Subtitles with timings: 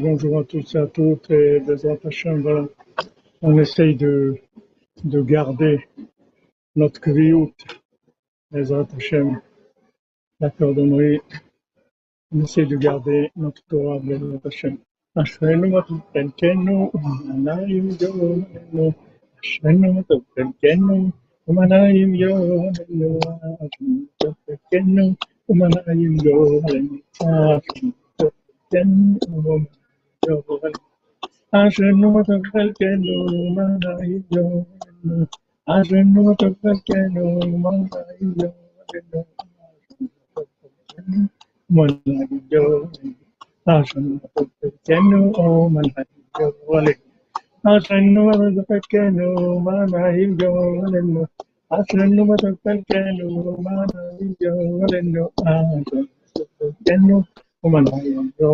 [0.00, 2.66] Bonjour à tous et à toutes et Bezrat Hashem, voilà.
[3.42, 4.34] On essaye de,
[5.04, 5.86] de garder
[6.74, 7.54] notre kviout,
[8.50, 9.40] Bezrat Hashem,
[10.40, 11.20] la cordonnerie.
[12.32, 14.78] On essaye de garder notre Torah, Bezrat Hashem.
[15.16, 18.92] אשרינו מה טוב חלקנו ומנעים יומנו
[19.44, 21.10] אשרינו מה טוב חלקנו
[21.48, 23.68] ומנעים יומנו אשרינו מה
[24.18, 25.14] טוב חלקנו
[25.48, 27.58] ומנעים יומנו אשרינו מה
[28.16, 28.30] טוב
[28.72, 29.58] חלקנו אשרינו
[30.26, 30.34] yo
[31.60, 33.14] Ashenumatokal keno
[33.56, 34.44] manai yo
[35.74, 37.24] Ashenumatokal keno
[37.64, 38.50] manai yo
[41.74, 42.64] Manai yo
[43.74, 45.18] Ashenumatokal keno
[45.74, 46.06] manai
[46.38, 46.48] yo
[47.72, 49.28] Ashenumatokal keno
[49.66, 50.50] manai yo
[51.76, 53.26] Ashenumatokal keno
[53.64, 54.52] manai yo
[55.50, 57.16] Ashenumatokal keno
[57.72, 58.50] manai yo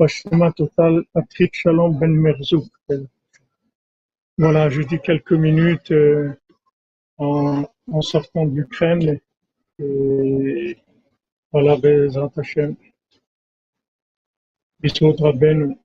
[0.00, 2.64] Basma Total, Patrick Shalom Ben Merzouk.
[4.38, 6.32] Voilà, je dis quelques minutes euh,
[7.18, 9.20] en, en, sortant d'Ukraine.
[9.78, 10.78] Et
[11.52, 12.76] voilà, Bezat Hashem.
[14.80, 15.76] Bisous, Ben.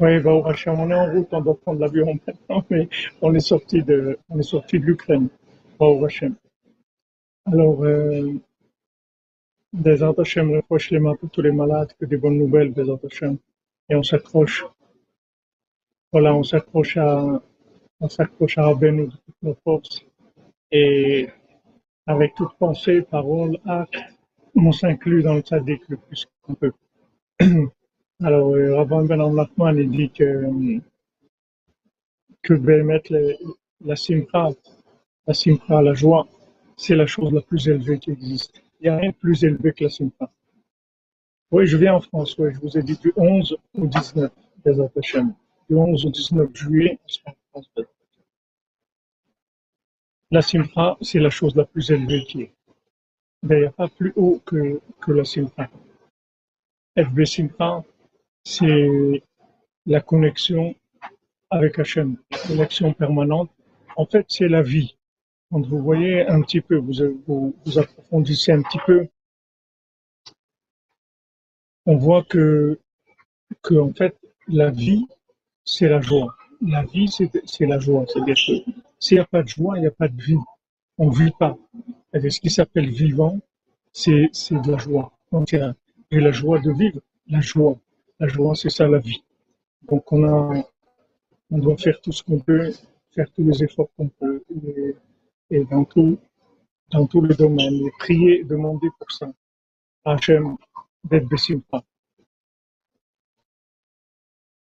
[0.00, 2.88] Oui, bah, on est en route, on doit prendre l'avion maintenant, mais
[3.22, 5.28] on est sorti de, on est sorti de l'Ukraine.
[5.78, 5.86] Bah,
[7.46, 8.40] Alors, euh,
[9.72, 13.38] des Hashem, reproche les mains pour tous les malades, que des bonnes nouvelles, des Hashem.
[13.88, 14.66] Et on s'accroche.
[16.12, 17.42] Voilà, on s'accroche à,
[18.00, 20.04] on s'accroche à Rabbeinu de toutes nos forces.
[20.70, 21.28] Et
[22.06, 23.96] avec toute pensée, parole, acte,
[24.54, 26.72] on s'inclut dans le tzaddik le plus qu'on peut.
[28.20, 30.80] Alors, euh, Rabban Ben Amlachman, il dit que,
[32.42, 33.12] que mettre
[33.84, 34.50] la simcha,
[35.26, 36.26] la simcha, la joie,
[36.76, 38.62] c'est la chose la plus élevée qui existe.
[38.80, 40.30] Il n'y a rien de plus élevé que la simcha.
[41.50, 44.30] Oui, je viens en France, oui, je vous ai dit du 11 au 19
[44.64, 44.74] des
[45.68, 47.70] Du 11 au 19 juillet, on sera en France.
[50.30, 52.52] La simcha, c'est la chose la plus élevée qui est.
[53.44, 55.70] Il n'y a pas plus haut que, que la simcha.
[56.98, 57.84] FB Simcha,
[58.44, 59.22] c'est
[59.86, 60.74] la connexion
[61.48, 63.50] avec Hachem, la connexion permanente.
[63.96, 64.97] En fait, c'est la vie.
[65.50, 66.92] Quand vous voyez un petit peu, vous,
[67.26, 69.08] vous, approfondissez un petit peu,
[71.86, 72.78] on voit que,
[73.62, 74.14] que en fait,
[74.46, 75.06] la vie,
[75.64, 76.36] c'est la joie.
[76.60, 78.04] La vie, c'est la joie.
[78.08, 80.38] C'est-à-dire que s'il n'y a pas de joie, il n'y a pas de vie.
[80.98, 81.56] On ne vit pas.
[82.12, 83.38] Et ce qui s'appelle vivant,
[83.92, 85.74] c'est de la joie entière.
[86.10, 87.78] Et la joie de vivre, la joie.
[88.20, 89.22] La joie, c'est ça la vie.
[89.88, 90.64] Donc on a,
[91.50, 92.72] on doit faire tout ce qu'on peut,
[93.14, 94.42] faire tous les efforts qu'on peut,
[95.50, 96.18] dans tout,
[96.90, 99.30] dans tous les domaines, et prier, demander pour ça.
[100.04, 100.56] Hachem,
[101.04, 101.82] d'être Bessimpa.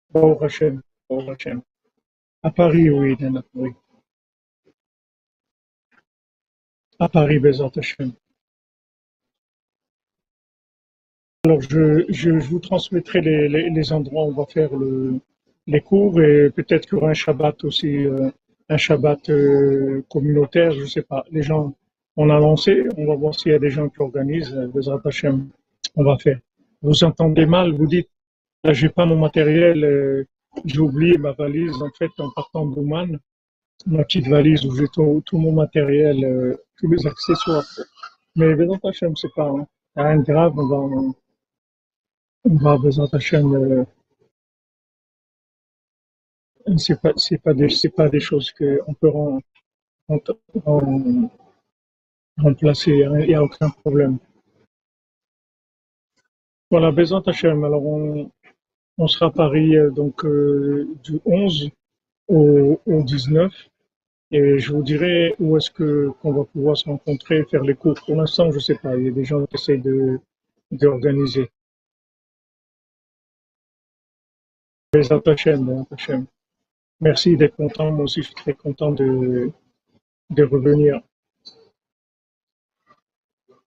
[0.10, 1.62] Bon Hachem, bon Hachem.
[2.44, 3.76] À Paris, oui, à Paris.
[7.02, 7.72] à Paris, Bézant
[11.46, 15.20] Alors, je, je, vous transmettrai les, endroits où on va faire le,
[15.66, 18.30] les cours et peut-être qu'il y aura un Shabbat aussi, euh,
[18.72, 21.26] un Shabbat euh, communautaire, je ne sais pas.
[21.30, 21.76] Les gens,
[22.16, 25.50] on a lancé, on va voir s'il y a des gens qui organisent, Bézant Hashem,
[25.96, 26.40] on va faire.
[26.82, 28.10] Vous entendez mal, vous dites,
[28.64, 30.24] là, j'ai pas mon matériel, euh,
[30.66, 33.20] j'ai oublié ma valise, en fait, en partant d'Ouman
[33.88, 37.66] ma petite valise où j'ai tout, mon matériel, euh, tous les accessoires.
[38.36, 39.66] Mais Bézant Hachem, c'est pas hein,
[39.96, 40.78] rien de grave, on va,
[42.46, 43.86] on va euh,
[46.78, 49.12] c'est pas, c'est pas des, c'est pas des choses qu'on peut
[52.38, 54.18] remplacer, il n'y a aucun problème.
[56.70, 58.32] Voilà, Bézant Hachem, alors on,
[58.98, 60.26] on sera à Paris euh, donc
[61.04, 61.70] du 11
[62.30, 63.52] au, au 19
[64.32, 67.96] et je vous dirai où est-ce que qu'on va pouvoir se rencontrer, faire les cours.
[68.06, 68.96] Pour l'instant, je ne sais pas.
[68.96, 70.20] Il y a des gens qui essayent de
[70.72, 71.50] d'organiser.
[77.02, 77.92] Merci d'être content.
[77.92, 79.52] Moi aussi, je suis très content de,
[80.30, 81.02] de revenir.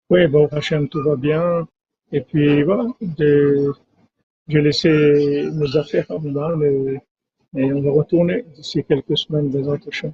[0.08, 1.66] Oui, bon, Hachem, tout va bien.
[2.12, 2.86] Et puis, voilà,
[3.18, 7.00] j'ai laissé mes affaires en bas, mais,
[7.74, 10.12] on va retourner d'ici quelques semaines, des Hachem.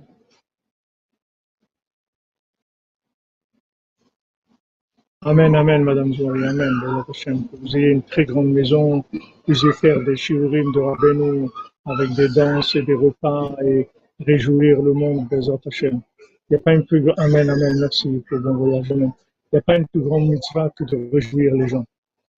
[5.22, 6.72] Amen, Amen, Madame Zouari, Amen,
[7.06, 11.50] Que vous ayez une très grande maison, vous puissiez faire des shiurim de Rabbeinu
[11.86, 13.88] avec des danses et des repas et
[14.20, 16.00] réjouir le monde des Hashem.
[16.48, 17.18] Il n'y a pas une plus grande.
[17.18, 17.46] Amen,
[17.78, 18.88] merci pour bon voyage.
[18.90, 19.12] Il
[19.52, 21.84] n'y a pas une plus grande mitzvah que de réjouir les gens.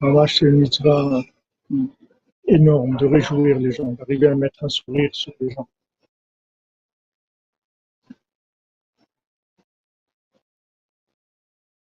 [0.00, 1.22] Alors c'est une mitzvah
[2.46, 5.68] énorme de réjouir les gens, d'arriver à mettre un sourire sur les gens.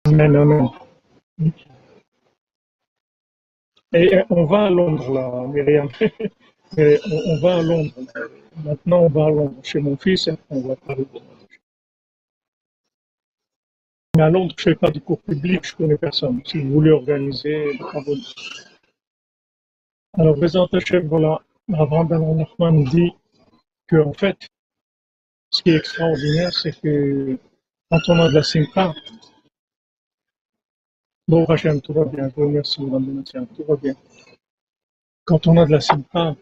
[0.06, 0.70] Amen, amen.
[3.94, 5.90] Et on va à Londres, là, Myriam.
[6.78, 7.94] on, va à Londres.
[8.64, 11.20] Maintenant, on va à Londres chez mon fils et on va parler de
[14.16, 16.42] Mais à Londres, je ne fais pas de cours public, je ne connais personne.
[16.46, 18.22] Si vous voulez organiser, abonnez.
[20.18, 21.42] Alors, Bézant Hachem, voilà,
[21.74, 22.08] Abraham
[22.60, 23.12] Ben dit
[23.88, 24.38] que, en fait,
[25.50, 27.38] ce qui est extraordinaire, c'est que
[27.90, 28.94] quand on a de la simcha,
[31.26, 32.30] Bon, Hachem, tout va bien.
[32.30, 33.96] Je vous remercie, tout va bien.
[35.24, 36.36] Quand on a de la simcha,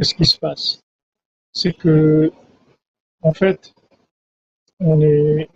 [0.00, 0.80] qu'est-ce qui se passe
[1.52, 2.32] C'est que,
[3.20, 3.74] en fait,
[4.78, 5.50] on est,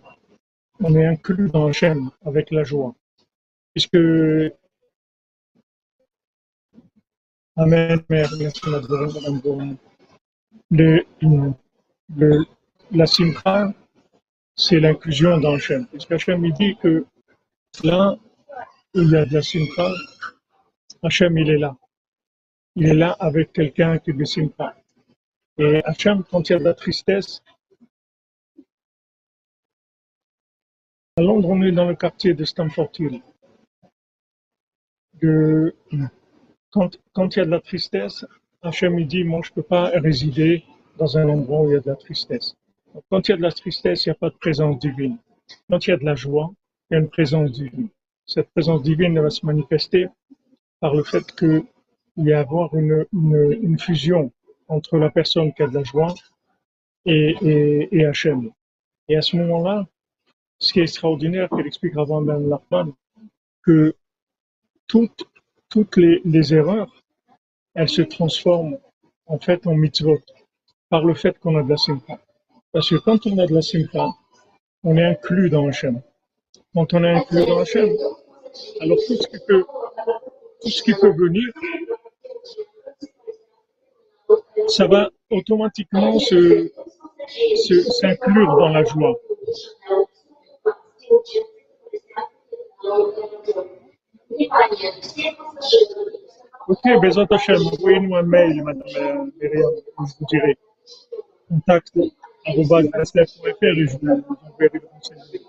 [0.79, 2.93] on est inclus dans Hachem avec la joie.
[3.73, 3.97] Puisque
[7.57, 8.29] Amen, Mère,
[10.71, 11.05] le,
[12.15, 12.45] le,
[12.91, 13.73] La simcha,
[14.55, 15.87] c'est l'inclusion dans Hachem.
[15.87, 17.03] Puisque Hachem, il dit que
[17.83, 18.15] Là
[18.93, 19.89] il y a de la simcha,
[21.03, 21.75] Hachem, il est là.
[22.75, 24.75] Il est là avec quelqu'un qui est de simcha.
[25.57, 27.41] Et Hachem, quand il y a de la tristesse,
[31.15, 33.21] à Londres, on est dans le quartier de Stamford Hill.
[36.71, 38.25] quand, quand il y a de la tristesse,
[38.61, 40.65] Hachem il dit, moi je ne peux pas résider
[40.97, 42.55] dans un endroit où il y a de la tristesse.
[43.09, 45.17] quand il y a de la tristesse, il n'y a pas de présence divine.
[45.69, 46.51] Quand il y a de la joie,
[46.89, 47.87] il y a une présence divine.
[48.25, 50.07] Cette présence divine va se manifester
[50.81, 51.31] par le fait
[52.15, 54.31] qu'il y a avoir une, fusion
[54.67, 56.13] entre la personne qui a de la joie
[57.05, 58.51] et, et, et Hachem.
[59.07, 59.85] Et à ce moment-là,
[60.57, 62.91] ce qui est extraordinaire, qu'elle explique avant même Larpan,
[63.63, 63.95] que
[64.87, 65.27] toutes,
[65.97, 67.03] les, erreurs,
[67.73, 68.77] elles se transforment
[69.25, 70.19] en fait en mitzvot
[70.89, 72.19] par le fait qu'on a de la simcha.
[72.71, 74.07] Parce que quand on a de la simcha,
[74.83, 76.01] on est inclus dans Hachem
[76.75, 77.95] quand on est inclus dans chaîne.
[78.81, 79.15] Alors tout
[80.69, 81.51] ce qui peut venir,
[84.67, 86.71] ça va automatiquement se,
[87.99, 89.15] s'inclure dans la joie.
[96.67, 100.57] Ok, Bézot Hachem, envoyez-nous un mail, madame Myriam, je vous dirai.
[101.47, 101.91] Contact,
[102.47, 105.41] arrobas, et je vous enverrai le conseil.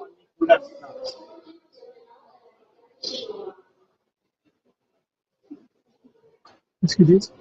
[6.80, 7.32] Qu'est-ce qu'ils disent?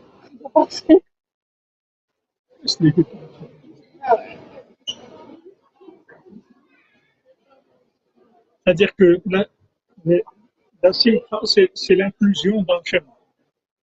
[8.66, 9.46] C'est-à-dire que la,
[10.82, 13.06] la c'est l'inclusion dans Hachem.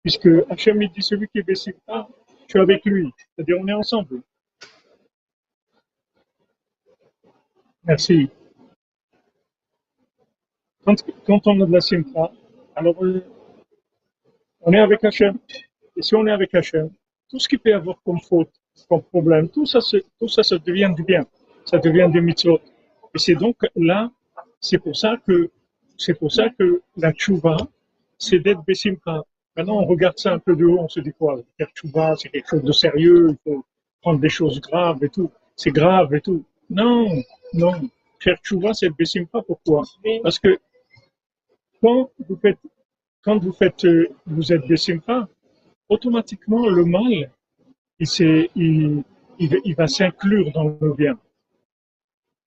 [0.02, 2.08] Puisque Hachem dit celui qui est Bessimcha,
[2.46, 3.10] je suis avec lui.
[3.16, 4.22] C'est-à-dire on est ensemble.
[7.84, 8.30] Merci.
[10.84, 12.32] Quand, on a de la simcha,
[12.74, 13.24] alors euh,
[14.60, 15.38] on est avec Hachem.
[15.96, 16.90] Et si on est avec Hachem,
[17.28, 18.50] tout ce qui peut avoir comme faute,
[18.88, 19.78] comme problème, tout ça,
[20.18, 21.24] tout ça, ça devient du bien.
[21.64, 22.60] Ça devient des mitzvot.
[23.14, 24.10] Et c'est donc là,
[24.60, 25.50] c'est pour ça que,
[25.96, 27.56] c'est pour ça que la tchouva,
[28.18, 29.22] c'est d'être besimcha.
[29.56, 31.38] Maintenant, on regarde ça un peu de haut, on se dit quoi?
[31.58, 33.64] Faire tchouva, c'est quelque chose de sérieux, il faut
[34.00, 35.30] prendre des choses graves et tout.
[35.56, 36.44] C'est grave et tout.
[36.70, 37.06] Non,
[37.52, 37.74] non.
[38.18, 39.42] Faire tchouva, c'est être besimcha.
[39.46, 39.82] Pourquoi?
[40.22, 40.58] Parce que
[41.82, 42.58] quand vous faites,
[43.22, 45.28] quand vous faites, euh, vous êtes Bessimcha,
[45.88, 47.30] automatiquement le mal,
[48.56, 51.18] il, va s'inclure dans le bien.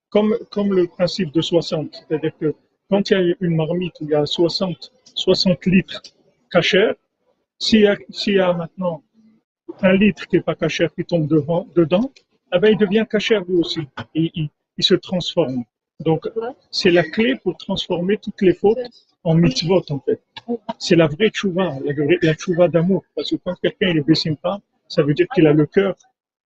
[0.09, 2.55] Comme, le principe de 60, c'est-à-dire que
[2.89, 6.01] quand il y a une marmite où il y a 60, 60 litres
[6.51, 6.93] cachers,
[7.59, 9.03] s'il y, y a maintenant
[9.81, 12.11] un litre qui n'est pas cachère qui tombe dedans,
[12.53, 13.81] eh ben, il devient cachère lui aussi.
[14.13, 15.63] Il, se transforme.
[16.01, 16.29] Donc,
[16.69, 18.77] c'est la clé pour transformer toutes les fautes
[19.23, 20.21] en mitzvot, en fait.
[20.79, 23.03] C'est la vraie tchouva, la, la tchouva d'amour.
[23.15, 24.59] Parce que quand quelqu'un est pas,
[24.95, 25.95] ça veut dire qu'il a le cœur,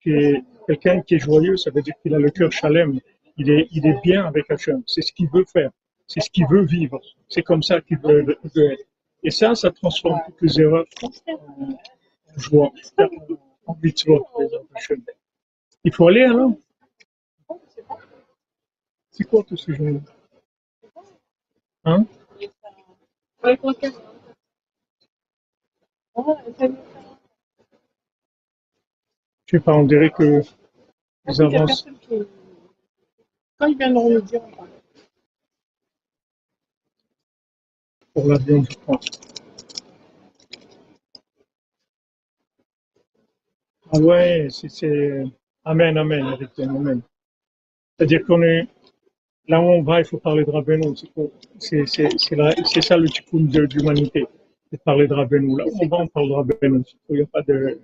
[0.02, 3.00] quelqu'un qui est joyeux, ça veut dire qu'il a le cœur chalem.
[3.38, 4.82] Il est, il est bien avec Hachem.
[4.88, 5.72] C'est ce qu'il veut faire.
[6.08, 7.00] C'est ce qu'il veut vivre.
[7.30, 8.84] C'est comme ça qu'il veut, être.
[9.22, 11.10] Et ça, ça transforme toutes les erreurs en,
[12.38, 12.72] joie,
[13.68, 13.78] en.
[15.84, 16.54] Il faut aller alors.
[19.12, 20.02] C'est quoi tout ce genre
[21.86, 22.06] Hein?
[29.50, 30.44] Je sais pas, on dirait que
[31.28, 31.88] ils avancent.
[33.58, 34.42] Quand ils viendront le dire,
[38.14, 39.00] pour l'avion, je crois.
[43.92, 45.24] Ah ouais, c'est,
[45.64, 47.02] Amen, Amen, Eric, Amen.
[47.98, 48.68] C'est-à-dire qu'on est,
[49.48, 50.96] là où on va, il faut parler de Rabbeinu.
[51.58, 54.28] C'est, ça le tikkun de, l'humanité,
[54.70, 55.58] c'est de parler de Rabbeinu.
[55.58, 56.84] Là où on va, on parle de Rabbeinu.
[57.10, 57.80] Il y a pas de...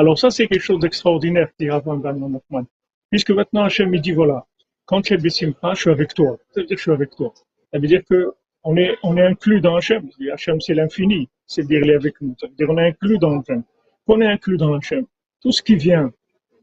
[0.00, 2.64] Alors ça, c'est quelque chose d'extraordinaire, dit Rav Van.
[3.10, 4.46] Puisque maintenant, Hachem, il dit, voilà,
[4.86, 6.38] quand tu es Bessimcha, je suis avec toi.
[6.54, 7.34] Ça veut dire que je suis avec toi.
[7.70, 8.32] Ça veut dire que
[8.64, 10.08] on est inclus dans Hachem.
[10.32, 11.28] Hachem, c'est l'infini.
[11.46, 12.34] C'est dire, il est avec nous.
[12.40, 13.62] Ça veut dire qu'on est inclus dans Hachem.
[14.06, 15.04] Qu'on est inclus dans Hachem.
[15.42, 16.10] Tout ce qui vient,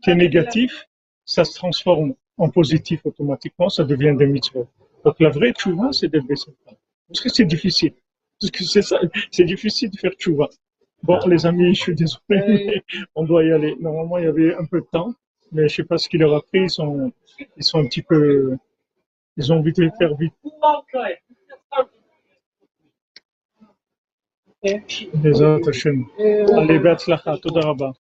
[0.04, 0.88] qui est négatif,
[1.24, 4.68] ça se transforme en positif automatiquement, ça devient des mitzvot.
[5.06, 6.72] Donc la vraie tchouva, c'est d'être Bessimcha.
[7.08, 7.94] Parce que c'est difficile.
[8.42, 10.50] Parce que c'est ça, c'est difficile de faire tchouva.
[11.04, 12.84] Bon, les amis, je suis désolé, mais
[13.16, 13.76] on doit y aller.
[13.80, 15.14] Normalement, il y avait un peu de temps,
[15.52, 16.64] mais je sais pas ce qu'il leur a pris.
[16.64, 17.12] Ils sont,
[17.56, 18.58] ils sont un petit peu,
[19.38, 20.34] ils ont envie de faire vite.
[24.64, 26.06] Les autres, Hachem.
[26.20, 27.94] Allez, Betzlacha, Toda Rabba.